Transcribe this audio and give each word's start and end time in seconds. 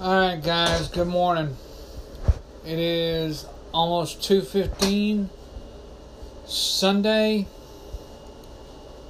Alright 0.00 0.42
guys, 0.42 0.88
good 0.88 1.06
morning. 1.06 1.56
It 2.66 2.80
is 2.80 3.46
almost 3.72 4.18
2.15, 4.22 5.28
Sunday, 6.46 7.46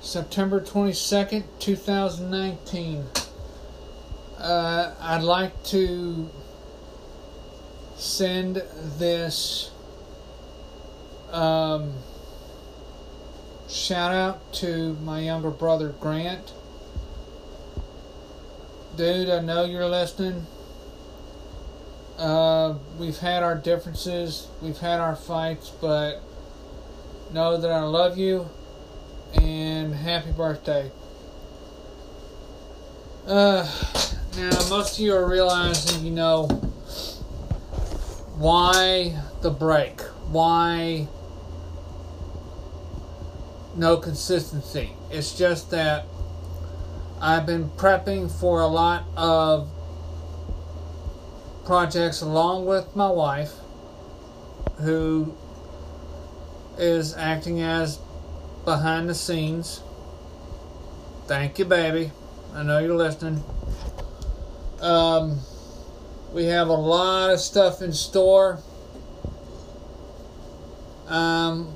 September 0.03 0.61
22nd, 0.61 1.45
2019. 1.59 3.07
Uh, 4.37 4.95
I'd 5.01 5.23
like 5.23 5.65
to 5.65 6.29
send 7.97 8.57
this 8.99 9.71
um, 11.33 11.95
shout 13.71 14.13
out 14.13 14.53
to 14.57 14.99
my 15.03 15.21
younger 15.21 15.51
brother 15.51 15.95
Grant. 15.99 16.53
Dude, 18.99 19.31
I 19.31 19.41
know 19.41 19.65
you're 19.65 19.89
listening. 19.89 20.47
Uh, 22.19 22.75
we've 22.99 23.19
had 23.19 23.43
our 23.43 23.57
differences, 23.57 24.49
we've 24.63 24.79
had 24.79 25.01
our 25.01 25.17
fights, 25.17 25.71
but 25.81 26.23
know 27.33 27.57
that 27.57 27.71
I 27.73 27.83
love 27.83 28.17
you 28.17 28.49
and 29.35 29.93
happy 29.93 30.31
birthday. 30.31 30.93
Uh, 33.27 33.69
now, 34.37 34.51
most 34.69 34.95
of 34.95 35.01
you 35.01 35.15
are 35.15 35.29
realizing, 35.29 36.05
you 36.05 36.13
know, 36.13 36.47
why 38.37 39.19
the 39.43 39.51
break? 39.51 40.01
Why 40.31 41.09
no 43.77 43.97
consistency? 43.97 44.93
It's 45.11 45.37
just 45.37 45.71
that 45.71 46.07
I've 47.21 47.47
been 47.47 47.71
prepping 47.71 48.31
for 48.31 48.61
a 48.61 48.67
lot 48.67 49.05
of 49.17 49.71
projects 51.65 52.21
along 52.21 52.67
with 52.67 52.95
my 52.95 53.09
wife, 53.09 53.53
who 54.79 55.35
is 56.79 57.17
acting 57.17 57.63
as 57.63 57.99
behind 58.65 59.09
the 59.09 59.15
scenes. 59.15 59.83
Thank 61.27 61.59
you, 61.59 61.65
baby. 61.65 62.13
I 62.55 62.63
know 62.63 62.79
you're 62.79 62.97
listening. 62.97 63.43
Um, 64.81 65.41
we 66.33 66.47
have 66.47 66.69
a 66.69 66.75
lot 66.75 67.31
of 67.31 67.41
stuff 67.41 67.81
in 67.81 67.93
store. 67.93 68.59
Um, 71.07 71.75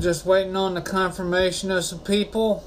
just 0.00 0.24
waiting 0.24 0.56
on 0.56 0.74
the 0.74 0.80
confirmation 0.80 1.70
of 1.70 1.84
some 1.84 2.00
people. 2.00 2.64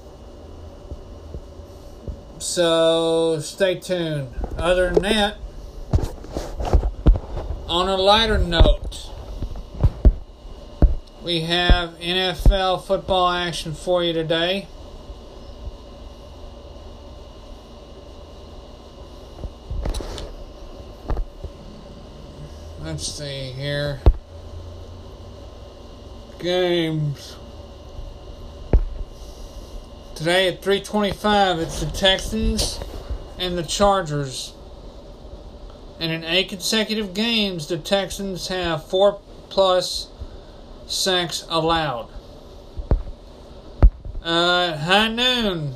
So 2.39 3.39
stay 3.39 3.79
tuned. 3.79 4.29
Other 4.57 4.91
than 4.91 5.03
that, 5.03 5.37
on 7.67 7.89
a 7.89 7.97
lighter 7.97 8.37
note, 8.37 9.09
we 11.21 11.41
have 11.41 11.89
NFL 11.99 12.85
football 12.85 13.29
action 13.29 13.73
for 13.73 14.03
you 14.03 14.13
today. 14.13 14.67
Let's 22.81 23.05
see 23.05 23.51
here. 23.51 23.99
Games. 26.39 27.35
Today 30.15 30.47
at 30.47 30.63
325, 30.63 31.59
it's 31.59 31.81
the 31.81 31.91
Texans 31.91 32.79
and 33.37 33.57
the 33.57 33.63
Chargers. 33.63 34.53
And 35.99 36.11
in 36.11 36.23
eight 36.23 36.49
consecutive 36.49 37.13
games, 37.13 37.67
the 37.67 37.77
Texans 37.77 38.49
have 38.49 38.85
four 38.85 39.19
plus 39.49 40.07
sacks 40.85 41.43
allowed. 41.49 42.09
Uh, 44.23 44.77
high 44.77 45.07
noon, 45.07 45.73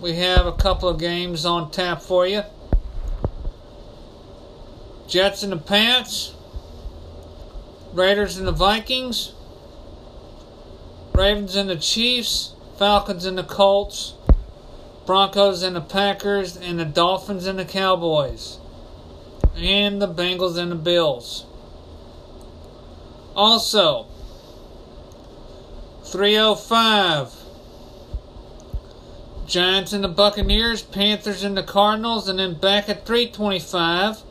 we 0.00 0.16
have 0.16 0.46
a 0.46 0.52
couple 0.52 0.88
of 0.88 0.98
games 0.98 1.46
on 1.46 1.70
tap 1.70 2.02
for 2.02 2.26
you. 2.26 2.42
Jets 5.08 5.42
and 5.42 5.52
the 5.52 5.56
Pats, 5.56 6.34
Raiders 7.92 8.36
and 8.36 8.46
the 8.46 8.52
Vikings, 8.52 9.32
Ravens 11.14 11.56
and 11.56 11.70
the 11.70 11.76
Chiefs, 11.76 12.54
Falcons 12.78 13.24
and 13.24 13.38
the 13.38 13.44
Colts, 13.44 14.14
Broncos 15.06 15.62
and 15.62 15.76
the 15.76 15.80
Packers, 15.80 16.56
and 16.56 16.78
the 16.78 16.84
Dolphins 16.84 17.46
and 17.46 17.58
the 17.58 17.64
Cowboys 17.64 18.58
and 19.56 20.00
the 20.00 20.08
Bengals 20.08 20.56
and 20.56 20.70
the 20.70 20.76
Bills. 20.76 21.46
Also, 23.36 24.06
305 26.04 27.34
Giants 29.46 29.92
and 29.92 30.02
the 30.02 30.08
Buccaneers, 30.08 30.82
Panthers 30.82 31.44
and 31.44 31.56
the 31.56 31.62
Cardinals, 31.62 32.28
and 32.28 32.38
then 32.38 32.54
back 32.54 32.88
at 32.88 33.04
325 33.06 34.22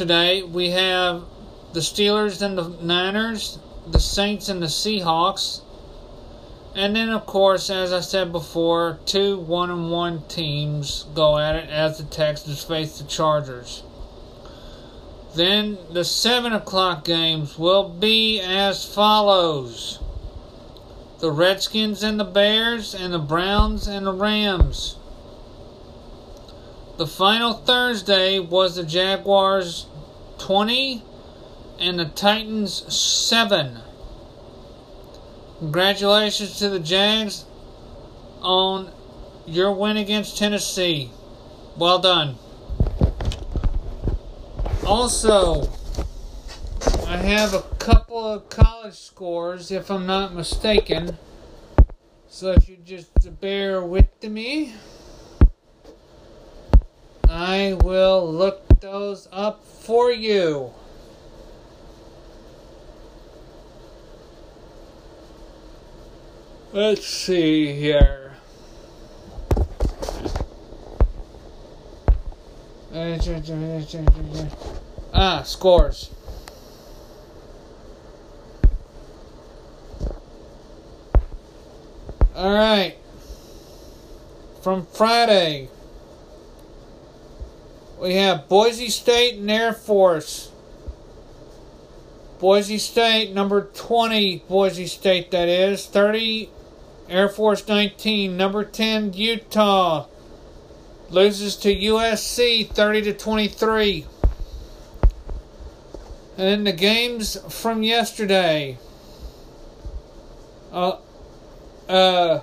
today 0.00 0.42
we 0.42 0.70
have 0.70 1.24
the 1.74 1.80
Steelers 1.80 2.40
and 2.40 2.56
the 2.56 2.68
Niners, 2.82 3.58
the 3.86 4.00
Saints 4.00 4.48
and 4.48 4.62
the 4.62 4.66
Seahawks, 4.66 5.60
and 6.74 6.94
then, 6.94 7.08
of 7.10 7.26
course, 7.26 7.68
as 7.68 7.92
I 7.92 8.00
said 8.00 8.32
before, 8.32 8.98
two 9.04 9.38
one 9.38 9.70
and 9.70 9.90
one 9.90 10.22
teams 10.28 11.06
go 11.14 11.38
at 11.38 11.56
it 11.56 11.68
as 11.68 11.98
the 11.98 12.04
Texans 12.04 12.62
face 12.62 12.98
the 12.98 13.04
Chargers. 13.04 13.82
Then 15.34 15.78
the 15.92 16.04
seven 16.04 16.52
o'clock 16.52 17.04
games 17.04 17.58
will 17.58 17.88
be 17.88 18.40
as 18.40 18.84
follows: 18.84 19.98
the 21.18 21.30
Redskins 21.30 22.02
and 22.02 22.18
the 22.18 22.24
Bears, 22.24 22.94
and 22.94 23.12
the 23.12 23.18
Browns 23.18 23.86
and 23.86 24.06
the 24.06 24.12
Rams. 24.12 24.96
The 26.98 27.06
final 27.06 27.54
Thursday 27.54 28.38
was 28.38 28.76
the 28.76 28.84
Jaguars 28.84 29.86
20 30.38 31.02
and 31.78 31.98
the 31.98 32.04
Titans 32.04 32.94
7. 32.94 33.78
Congratulations 35.60 36.58
to 36.58 36.70
the 36.70 36.80
Jags 36.80 37.44
on 38.40 38.90
your 39.46 39.74
win 39.74 39.98
against 39.98 40.38
Tennessee. 40.38 41.10
Well 41.76 41.98
done. 41.98 42.36
Also, 44.86 45.70
I 47.06 47.18
have 47.18 47.52
a 47.52 47.60
couple 47.78 48.24
of 48.24 48.48
college 48.48 48.94
scores, 48.94 49.70
if 49.70 49.90
I'm 49.90 50.06
not 50.06 50.34
mistaken. 50.34 51.18
So 52.26 52.52
if 52.52 52.66
you 52.66 52.78
just 52.82 53.38
bear 53.42 53.82
with 53.82 54.22
me, 54.22 54.72
I 57.28 57.76
will 57.82 58.32
look 58.32 58.80
those 58.80 59.28
up 59.30 59.62
for 59.66 60.10
you. 60.10 60.72
Let's 66.72 67.04
see 67.04 67.72
here. 67.72 68.30
Ah, 75.12 75.42
scores. 75.42 76.10
All 82.36 82.54
right. 82.54 82.94
From 84.62 84.86
Friday, 84.86 85.68
we 88.00 88.14
have 88.14 88.48
Boise 88.48 88.90
State 88.90 89.38
and 89.38 89.50
Air 89.50 89.72
Force. 89.72 90.52
Boise 92.38 92.78
State, 92.78 93.34
number 93.34 93.62
20, 93.74 94.44
Boise 94.48 94.86
State, 94.86 95.32
that 95.32 95.48
is. 95.48 95.86
30, 95.86 96.48
Air 97.10 97.28
Force 97.28 97.66
19, 97.66 98.36
number 98.36 98.64
10, 98.64 99.14
Utah 99.14 100.06
loses 101.10 101.56
to 101.56 101.74
USC 101.74 102.70
30 102.70 103.02
to 103.02 103.12
23. 103.12 104.06
And 106.38 106.46
then 106.46 106.64
the 106.64 106.72
games 106.72 107.36
from 107.52 107.82
yesterday. 107.82 108.78
Uh, 110.72 110.98
uh, 111.88 112.40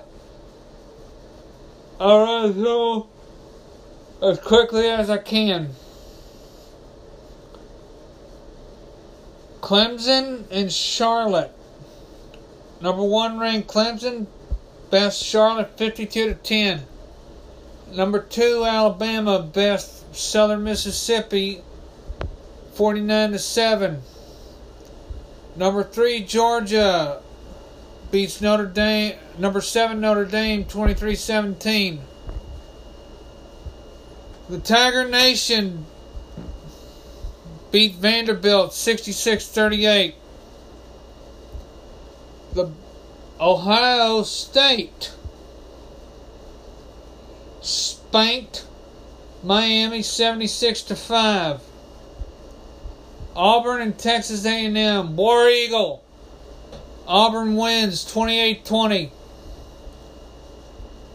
I'll 1.98 3.08
as 4.22 4.38
quickly 4.40 4.86
as 4.86 5.08
I 5.08 5.16
can. 5.16 5.70
Clemson 9.62 10.44
and 10.50 10.70
Charlotte. 10.70 11.52
Number 12.82 13.02
one 13.02 13.38
ranked 13.38 13.68
Clemson 13.68 14.26
Best 14.90 15.22
Charlotte 15.22 15.76
52 15.76 16.28
to 16.28 16.34
10. 16.34 16.82
Number 17.92 18.20
two, 18.20 18.64
Alabama 18.64 19.40
best 19.40 20.14
Southern 20.14 20.64
Mississippi, 20.64 21.62
49 22.74 23.32
to 23.32 23.38
7. 23.38 24.02
Number 25.56 25.82
three, 25.82 26.20
Georgia 26.20 27.20
beats 28.10 28.40
Notre 28.40 28.66
Dame. 28.66 29.16
Number 29.38 29.60
seven, 29.60 30.00
Notre 30.00 30.24
Dame, 30.24 30.64
23 30.64 31.14
17. 31.14 32.00
The 34.48 34.58
Tiger 34.60 35.06
Nation 35.08 35.84
beat 37.70 37.96
Vanderbilt 37.96 38.72
66 38.72 39.46
38. 39.46 40.14
The 42.54 42.70
Ohio 43.40 44.24
State 44.24 45.12
spanked 47.60 48.66
Miami 49.44 50.02
76 50.02 50.82
to 50.82 50.96
5. 50.96 51.60
Auburn 53.36 53.80
and 53.80 53.96
Texas 53.96 54.44
A&M 54.44 55.14
War 55.14 55.48
Eagle. 55.48 56.02
Auburn 57.06 57.54
wins 57.54 58.04
28-20. 58.04 59.10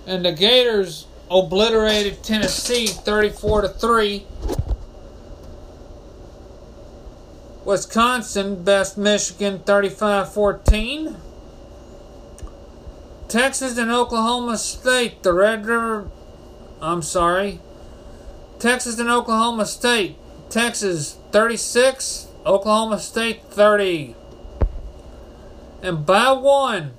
And 0.08 0.24
the 0.24 0.32
Gators 0.32 1.08
obliterated 1.30 2.24
Tennessee 2.24 2.88
34 2.88 3.62
to 3.64 3.70
3. 3.70 4.26
Wisconsin 7.66 8.64
best 8.64 8.98
Michigan 8.98 9.60
35-14. 9.60 11.18
Texas 13.34 13.80
and 13.80 13.90
Oklahoma 13.90 14.60
State, 14.60 15.24
the 15.24 15.34
Red 15.34 15.66
River 15.66 16.08
I'm 16.80 17.02
sorry. 17.02 17.60
Texas 18.60 19.00
and 19.00 19.10
Oklahoma 19.10 19.66
State. 19.66 20.18
Texas 20.52 21.18
36, 21.32 22.28
Oklahoma 22.46 23.00
State 23.00 23.42
30. 23.46 24.16
And 25.82 26.06
by 26.06 26.32
one, 26.34 26.92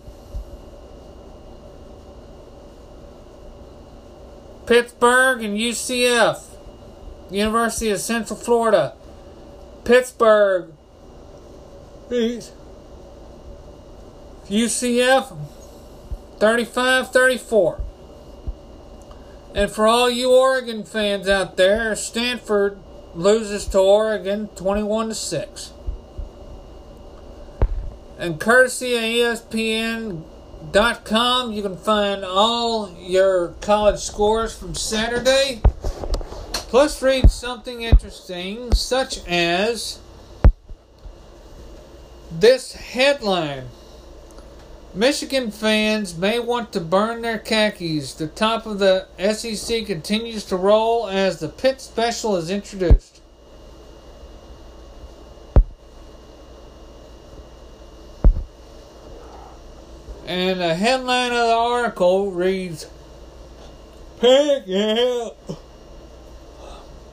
Pittsburgh 4.67 5.41
and 5.41 5.57
UCF, 5.57 6.43
University 7.31 7.91
of 7.91 8.01
Central 8.01 8.37
Florida. 8.37 8.97
Pittsburgh 9.85 10.73
beat 12.11 12.51
UCF 14.49 15.37
35 16.39 17.13
34. 17.13 17.81
And 19.55 19.71
for 19.71 19.87
all 19.87 20.11
you 20.11 20.33
Oregon 20.33 20.83
fans 20.85 21.29
out 21.29 21.57
there, 21.57 21.95
Stanford 21.95 22.77
loses 23.15 23.67
to 23.69 23.79
Oregon 23.79 24.49
21 24.57 25.11
to 25.11 25.15
6. 25.15 25.73
And 28.19 28.41
courtesy 28.41 29.23
of 29.23 29.39
ESPN.com, 29.51 30.23
you 31.53 31.63
can 31.63 31.77
find 31.77 32.25
all 32.25 32.97
your 32.99 33.49
college 33.61 34.01
scores 34.01 34.57
from 34.57 34.75
Saturday. 34.75 35.61
Plus, 36.69 37.01
read 37.03 37.31
something 37.31 37.83
interesting, 37.83 38.73
such 38.73 39.25
as 39.29 40.01
this 42.33 42.73
headline. 42.73 43.67
Michigan 44.95 45.51
fans 45.51 46.17
may 46.17 46.39
want 46.39 46.73
to 46.73 46.81
burn 46.81 47.23
their 47.23 47.39
khakis. 47.39 48.15
The 48.15 48.29
top 48.29 48.65
of 48.65 48.79
the 48.79 49.07
SEC 49.19 49.87
continues 49.87 50.45
to 50.45 50.57
roll 50.57 51.09
as 51.09 51.41
the 51.41 51.49
Pitt 51.49 51.81
Special 51.81 52.37
is 52.37 52.49
introduced. 52.49 53.21
And 60.27 60.61
the 60.61 60.75
headline 60.77 61.33
of 61.33 61.49
the 61.49 61.55
article 61.55 62.31
reads 62.31 62.87
Pick 64.21 64.69
out. 64.71 65.37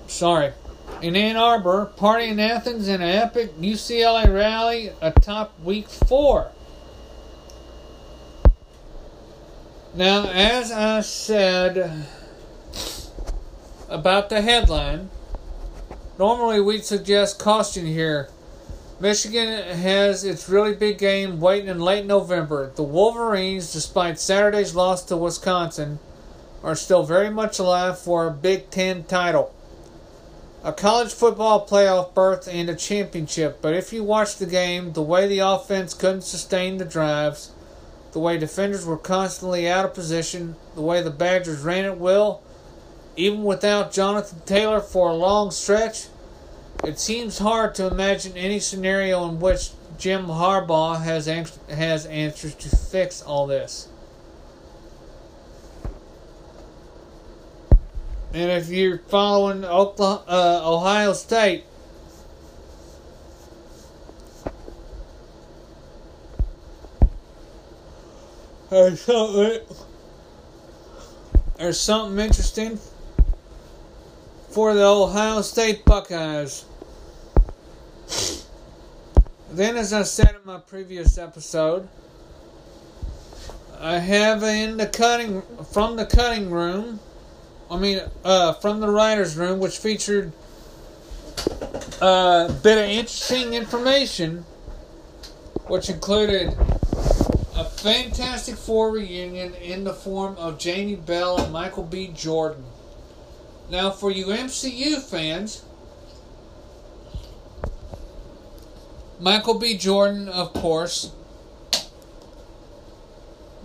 Sorry. 0.06 0.54
In 1.02 1.16
Ann 1.16 1.36
Arbor, 1.36 1.86
party 1.98 2.26
in 2.26 2.40
Athens 2.40 2.88
and 2.88 3.02
an 3.02 3.10
epic 3.10 3.58
UCLA 3.60 4.32
rally 4.32 4.92
atop 5.02 5.60
week 5.62 5.90
four. 5.90 6.52
Now, 9.94 10.30
as 10.30 10.72
I 10.72 11.02
said 11.02 12.06
about 13.90 14.30
the 14.30 14.42
headline, 14.42 15.10
normally 16.18 16.62
we'd 16.62 16.86
suggest 16.86 17.40
caution 17.40 17.86
here. 17.86 18.30
Michigan 19.02 19.50
has 19.78 20.24
its 20.24 20.48
really 20.48 20.74
big 20.74 20.98
game 20.98 21.42
waiting 21.42 21.68
in 21.68 21.82
late 21.82 22.06
November. 22.06 22.72
The 22.74 22.84
Wolverines, 22.84 23.74
despite 23.74 24.18
Saturday's 24.18 24.76
loss 24.76 25.04
to 25.06 25.18
Wisconsin, 25.18 26.00
are 26.64 26.76
still 26.76 27.04
very 27.04 27.30
much 27.30 27.60
alive 27.60 28.00
for 28.00 28.28
a 28.28 28.32
Big 28.32 28.70
Ten 28.70 29.04
title, 29.04 29.54
a 30.64 30.72
college 30.72 31.12
football 31.12 31.68
playoff 31.68 32.14
berth, 32.14 32.48
and 32.50 32.70
a 32.70 32.76
championship. 32.76 33.62
But 33.62 33.74
if 33.74 33.92
you 33.92 34.06
watch 34.06 34.38
the 34.38 34.46
game, 34.46 34.94
the 34.94 35.02
way 35.02 35.28
the 35.28 35.40
offense 35.40 35.94
couldn't 35.94 36.22
sustain 36.22 36.78
the 36.78 36.86
drives, 36.86 37.52
the 38.12 38.20
way 38.20 38.38
defenders 38.38 38.86
were 38.86 38.98
constantly 38.98 39.68
out 39.70 39.86
of 39.86 39.94
position, 39.94 40.56
the 40.76 40.82
way 40.82 41.02
the 41.02 41.12
Badgers 41.12 41.62
ran 41.62 41.86
at 41.86 41.98
will, 41.98 42.42
even 43.16 43.44
without 43.44 43.92
Jonathan 43.92 44.42
Taylor 44.46 44.80
for 44.80 45.10
a 45.10 45.16
long 45.16 45.52
stretch, 45.52 46.08
it 46.84 47.00
seems 47.00 47.38
hard 47.38 47.76
to 47.76 47.88
imagine 47.88 48.36
any 48.36 48.60
scenario 48.60 49.28
in 49.28 49.40
which 49.40 49.72
Jim 49.98 50.26
Harbaugh 50.26 51.02
has 51.02 51.28
has 51.70 52.06
answers 52.08 52.56
to 52.56 52.76
fix 52.76 53.22
all 53.22 53.46
this. 53.46 53.88
And 58.34 58.50
if 58.50 58.70
you're 58.70 59.00
following 59.00 59.66
Oklahoma, 59.66 60.24
uh, 60.28 60.62
Ohio 60.64 61.14
State, 61.14 61.66
There's 68.72 69.02
something, 69.02 69.60
there's 71.58 71.78
something 71.78 72.18
interesting 72.18 72.80
for 74.52 74.74
the 74.74 74.86
Ohio 74.86 75.42
State 75.42 75.84
Buckeyes. 75.84 76.64
Then, 79.52 79.76
as 79.76 79.92
I 79.92 80.04
said 80.04 80.36
in 80.36 80.46
my 80.46 80.60
previous 80.60 81.18
episode, 81.18 81.90
I 83.78 83.98
have 83.98 84.42
in 84.44 84.78
the 84.78 84.88
cutting 84.88 85.42
from 85.74 85.98
the 85.98 86.06
cutting 86.06 86.50
room. 86.50 87.02
I 87.70 87.78
mean, 87.78 88.00
uh, 88.24 88.54
from 88.54 88.80
the 88.80 88.88
writers' 88.90 89.36
room, 89.36 89.60
which 89.60 89.80
featured 89.80 90.32
a 92.00 92.06
uh, 92.06 92.52
bit 92.62 92.78
of 92.78 92.86
interesting 92.86 93.54
information, 93.54 94.46
which 95.68 95.90
included 95.90 96.56
a 97.62 97.66
Fantastic 97.66 98.56
Four 98.56 98.92
reunion 98.92 99.54
in 99.54 99.84
the 99.84 99.94
form 99.94 100.36
of 100.38 100.58
Jamie 100.58 100.96
Bell 100.96 101.40
and 101.40 101.54
Michael 101.54 101.84
B. 101.84 102.08
Jordan. 102.08 102.64
Now, 103.70 103.92
for 103.92 104.10
you 104.10 104.26
MCU 104.26 105.00
fans, 105.00 105.64
Michael 109.20 109.60
B. 109.60 109.78
Jordan, 109.78 110.28
of 110.28 110.54
course, 110.54 111.12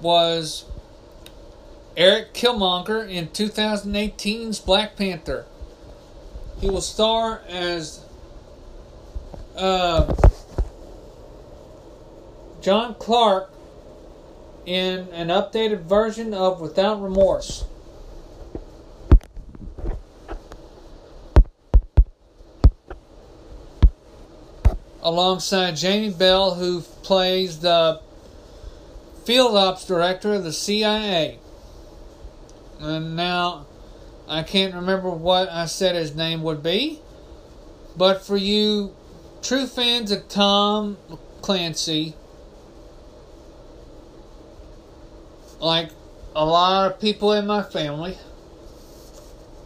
was 0.03 0.67
Erik 1.97 2.35
Killmonger 2.35 3.09
in 3.09 3.29
2018's 3.29 4.61
Black 4.61 4.95
Panther. 4.97 5.47
He 6.61 6.69
will 6.69 6.83
star 6.83 7.41
as 7.49 8.05
uh, 9.57 10.15
John 12.61 12.95
Clark 12.97 13.56
in 14.67 15.09
an 15.13 15.29
updated 15.29 15.83
version 15.83 16.35
of 16.35 16.61
Without 16.61 17.01
Remorse. 17.01 17.65
Alongside 25.01 25.77
Jamie 25.77 26.11
Bell, 26.11 26.55
who 26.55 26.81
plays 26.81 27.61
the 27.61 28.01
field 29.25 29.57
ops 29.57 29.87
director 29.87 30.35
of 30.35 30.43
the 30.43 30.53
CIA. 30.53 31.39
And 32.81 33.15
now, 33.15 33.67
I 34.29 34.43
can't 34.43 34.75
remember 34.75 35.09
what 35.09 35.49
I 35.49 35.67
said 35.67 35.95
his 35.95 36.17
name 36.17 36.43
would 36.43 36.61
be, 36.61 37.01
but 37.97 38.27
for 38.27 38.37
you 38.37 38.95
true 39.43 39.67
fans 39.67 40.11
of 40.11 40.29
Tom 40.29 40.99
Clancy, 41.41 42.17
like 45.61 45.91
a 46.35 46.45
lot 46.45 46.91
of 46.91 47.01
people 47.01 47.33
in 47.33 47.47
my 47.47 47.63
family, 47.63 48.19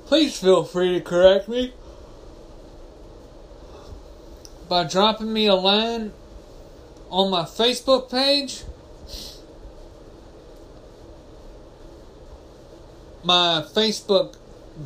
please 0.06 0.38
feel 0.38 0.64
free 0.64 0.94
to 0.94 1.00
correct 1.00 1.48
me 1.48 1.72
by 4.68 4.84
dropping 4.84 5.32
me 5.32 5.46
a 5.46 5.54
line 5.54 6.12
on 7.10 7.30
my 7.30 7.42
Facebook 7.42 8.08
page. 8.08 8.62
My 13.24 13.64
Facebook 13.74 14.36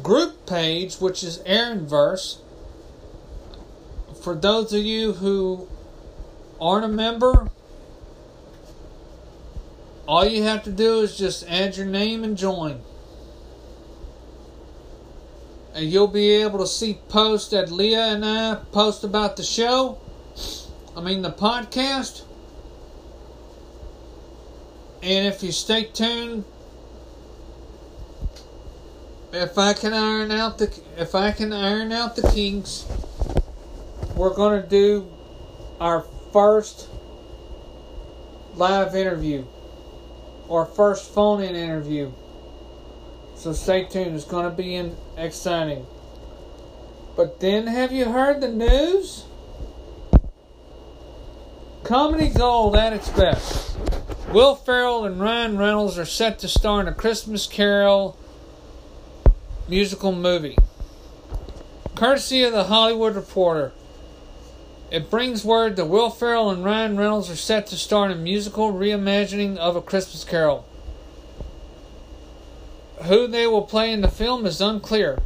group 0.02 0.46
page, 0.46 0.96
which 0.96 1.22
is 1.22 1.38
Aaronverse. 1.40 2.38
For 4.22 4.34
those 4.34 4.72
of 4.72 4.82
you 4.82 5.12
who 5.12 5.68
aren't 6.58 6.86
a 6.86 6.88
member, 6.88 7.50
all 10.14 10.24
you 10.24 10.44
have 10.44 10.62
to 10.62 10.70
do 10.70 11.00
is 11.00 11.18
just 11.18 11.44
add 11.48 11.76
your 11.76 11.86
name 11.86 12.22
and 12.22 12.38
join. 12.38 12.80
And 15.74 15.86
you'll 15.86 16.06
be 16.06 16.30
able 16.30 16.60
to 16.60 16.68
see 16.68 17.00
posts 17.08 17.50
that 17.50 17.72
Leah 17.72 18.14
and 18.14 18.24
I 18.24 18.60
post 18.70 19.02
about 19.02 19.36
the 19.36 19.42
show. 19.42 19.98
I 20.96 21.00
mean, 21.00 21.22
the 21.22 21.32
podcast. 21.32 22.22
And 25.02 25.26
if 25.26 25.42
you 25.42 25.50
stay 25.50 25.82
tuned, 25.82 26.44
if 29.32 29.58
I 29.58 29.72
can 29.72 29.92
iron 29.92 30.30
out 30.30 30.58
the 30.58 30.72
if 30.96 31.16
I 31.16 31.32
can 31.32 31.52
iron 31.52 31.90
out 31.90 32.14
the 32.14 32.22
kinks, 32.22 32.86
we're 34.14 34.32
gonna 34.32 34.64
do 34.64 35.12
our 35.80 36.02
first 36.32 36.88
live 38.54 38.94
interview 38.94 39.44
or 40.48 40.66
first 40.66 41.12
phone 41.12 41.42
in 41.42 41.54
interview. 41.54 42.12
So 43.36 43.52
stay 43.52 43.84
tuned, 43.84 44.14
it's 44.14 44.24
going 44.24 44.48
to 44.48 44.56
be 44.56 44.74
in, 44.74 44.96
exciting. 45.16 45.86
But 47.16 47.40
then, 47.40 47.66
have 47.66 47.92
you 47.92 48.06
heard 48.06 48.40
the 48.40 48.48
news? 48.48 49.24
Comedy 51.84 52.28
gold 52.28 52.76
at 52.76 52.92
its 52.92 53.08
best. 53.10 53.76
Will 54.30 54.56
Ferrell 54.56 55.04
and 55.04 55.20
Ryan 55.20 55.58
Reynolds 55.58 55.98
are 55.98 56.06
set 56.06 56.38
to 56.40 56.48
star 56.48 56.80
in 56.80 56.88
a 56.88 56.94
Christmas 56.94 57.46
Carol 57.46 58.18
musical 59.68 60.12
movie. 60.12 60.56
Courtesy 61.94 62.42
of 62.42 62.52
the 62.52 62.64
Hollywood 62.64 63.14
Reporter. 63.14 63.72
It 64.94 65.10
brings 65.10 65.44
word 65.44 65.74
that 65.74 65.86
Will 65.86 66.08
Ferrell 66.08 66.50
and 66.50 66.64
Ryan 66.64 66.96
Reynolds 66.96 67.28
are 67.28 67.34
set 67.34 67.66
to 67.66 67.76
star 67.76 68.06
in 68.06 68.12
a 68.12 68.14
musical 68.14 68.72
reimagining 68.72 69.56
of 69.56 69.74
A 69.74 69.82
Christmas 69.82 70.22
Carol. 70.22 70.64
Who 73.02 73.26
they 73.26 73.44
will 73.48 73.62
play 73.62 73.92
in 73.92 74.02
the 74.02 74.08
film 74.08 74.46
is 74.46 74.60
unclear. 74.60 75.20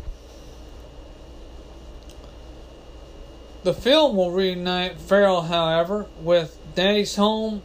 The 3.62 3.74
film 3.74 4.16
will 4.16 4.30
reunite 4.30 4.98
Ferrell, 5.02 5.42
however, 5.42 6.06
with 6.22 6.56
Daddy's 6.74 7.16
Home 7.16 7.60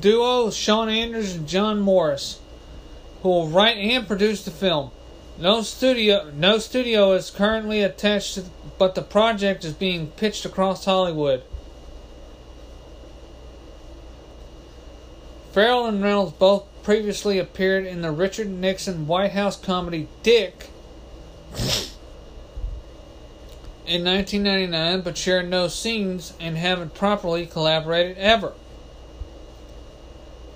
duo 0.00 0.52
Sean 0.52 0.88
Anders 0.88 1.34
and 1.34 1.48
John 1.48 1.80
Morris, 1.80 2.38
who 3.22 3.30
will 3.30 3.48
write 3.48 3.78
and 3.78 4.06
produce 4.06 4.44
the 4.44 4.52
film. 4.52 4.92
No 5.38 5.62
studio, 5.62 6.30
no 6.34 6.58
studio 6.58 7.12
is 7.12 7.30
currently 7.30 7.82
attached 7.82 8.34
to 8.34 8.44
but 8.78 8.94
the 8.94 9.02
project 9.02 9.64
is 9.64 9.72
being 9.72 10.08
pitched 10.08 10.44
across 10.44 10.84
Hollywood. 10.84 11.42
Ferrell 15.52 15.86
and 15.86 16.02
Reynolds 16.02 16.32
both 16.32 16.64
previously 16.82 17.38
appeared 17.38 17.86
in 17.86 18.02
the 18.02 18.10
Richard 18.10 18.48
Nixon 18.48 19.06
White 19.06 19.32
House 19.32 19.56
comedy 19.56 20.08
Dick 20.22 20.68
in 23.86 24.04
1999, 24.04 25.00
but 25.00 25.16
shared 25.16 25.48
no 25.48 25.68
scenes 25.68 26.34
and 26.38 26.58
haven't 26.58 26.94
properly 26.94 27.46
collaborated 27.46 28.18
ever. 28.18 28.52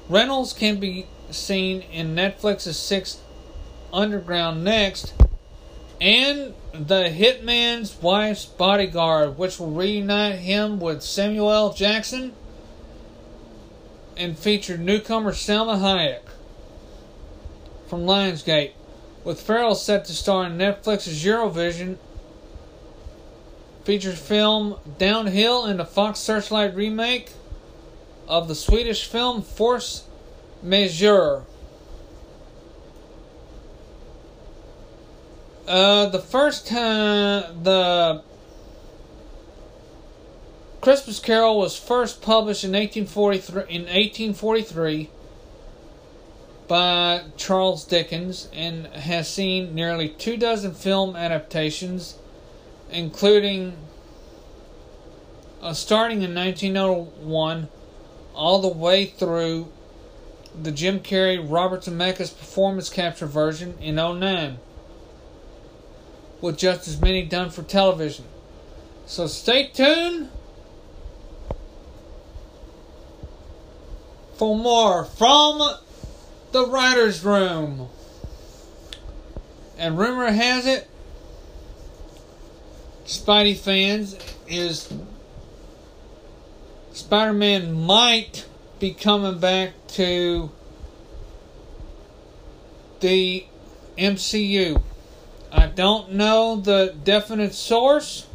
Reynolds 0.09 0.53
can 0.53 0.79
be 0.79 1.07
seen 1.31 1.81
in 1.81 2.15
Netflix's 2.15 2.79
Six 2.79 3.21
Underground 3.93 4.65
Next 4.65 5.15
and 6.01 6.55
the 6.73 7.05
Hitman's 7.05 8.01
Wife's 8.01 8.47
Bodyguard, 8.47 9.37
which 9.37 9.59
will 9.59 9.71
reunite 9.71 10.39
him 10.39 10.81
with 10.81 11.03
Samuel 11.03 11.53
L. 11.53 11.73
Jackson 11.73 12.33
and 14.17 14.39
feature 14.39 14.79
newcomer 14.79 15.33
Salma 15.33 15.79
Hayek 15.79 16.23
from 17.89 18.03
Lionsgate, 18.03 18.73
with 19.25 19.41
Ferrell 19.41 19.75
set 19.75 20.05
to 20.07 20.13
star 20.13 20.47
in 20.47 20.57
Netflix's 20.57 21.25
Eurovision 21.25 21.99
feature 23.85 24.13
film 24.13 24.77
Downhill 24.99 25.67
in 25.67 25.79
the 25.79 25.85
Fox 25.85 26.21
Searchlight 26.21 26.75
remake 26.75 27.33
of 28.29 28.47
the 28.47 28.55
Swedish 28.55 29.07
film 29.07 29.43
Force 29.43 30.05
Majeure. 30.63 31.45
Uh, 35.71 36.07
the 36.07 36.19
first 36.19 36.67
time 36.67 37.63
the 37.63 38.21
Christmas 40.81 41.21
Carol 41.21 41.61
was 41.61 41.79
first 41.79 42.21
published 42.21 42.65
in 42.65 42.73
1843 42.73 43.63
in 43.73 43.83
1843 43.83 45.11
by 46.67 47.23
Charles 47.37 47.85
Dickens 47.85 48.49
and 48.53 48.89
has 48.89 49.29
seen 49.29 49.73
nearly 49.73 50.09
two 50.09 50.37
dozen 50.37 50.75
film 50.75 51.15
adaptations, 51.15 52.17
including 52.91 53.77
uh, 55.63 55.73
starting 55.73 56.23
in 56.23 56.35
1901 56.35 57.69
all 58.35 58.61
the 58.61 58.67
way 58.67 59.07
through 59.07 59.69
the 60.61 60.73
Jim 60.73 60.99
Carrey 60.99 61.39
Robert 61.41 61.83
Zemeckis 61.83 62.37
performance 62.37 62.91
capture 62.91 63.27
version 63.27 63.79
in 63.81 63.95
09 63.95 64.59
with 66.41 66.57
just 66.57 66.89
as 66.89 67.01
many 67.01 67.23
done 67.23 67.51
for 67.51 67.63
television. 67.63 68.25
So 69.07 69.27
stay 69.27 69.67
tuned 69.67 70.31
for 74.37 74.57
more 74.57 75.05
from 75.05 75.61
the 76.53 76.67
writer's 76.67 77.25
room. 77.25 77.89
And 79.77 79.99
rumor 79.99 80.31
has 80.31 80.67
it, 80.67 80.89
Spidey 83.05 83.57
fans 83.57 84.17
is 84.49 84.93
Spider 86.93 87.33
Man 87.33 87.73
might 87.73 88.47
be 88.79 88.93
coming 88.93 89.39
back 89.39 89.73
to 89.89 90.51
the 93.01 93.45
MCU. 93.99 94.83
I 95.53 95.67
don't 95.67 96.13
know 96.13 96.57
the 96.57 96.95
definite 97.05 97.55
source, 97.55 98.27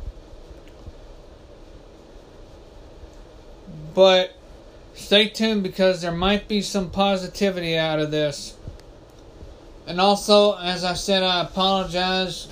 but 3.93 4.35
stay 4.93 5.29
tuned 5.29 5.63
because 5.63 6.01
there 6.01 6.11
might 6.11 6.47
be 6.47 6.61
some 6.61 6.89
positivity 6.89 7.77
out 7.77 7.99
of 7.99 8.11
this. 8.11 8.57
And 9.87 10.01
also, 10.01 10.57
as 10.57 10.83
I 10.83 10.93
said, 10.93 11.23
I 11.23 11.41
apologize 11.41 12.47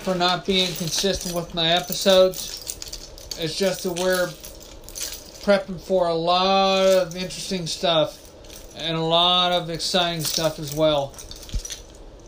for 0.00 0.14
not 0.14 0.44
being 0.44 0.66
consistent 0.74 1.34
with 1.34 1.54
my 1.54 1.68
episodes. 1.70 2.58
It's 3.38 3.56
just 3.56 3.84
that 3.84 3.98
we're 3.98 4.28
prepping 5.42 5.80
for 5.80 6.06
a 6.06 6.14
lot 6.14 6.86
of 6.86 7.16
interesting 7.16 7.66
stuff 7.66 8.18
and 8.76 8.96
a 8.96 9.00
lot 9.00 9.52
of 9.52 9.70
exciting 9.70 10.22
stuff 10.22 10.58
as 10.58 10.74
well. 10.74 11.14